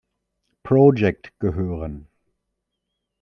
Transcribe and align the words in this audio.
Project 0.63 1.31
gehören. 1.39 2.07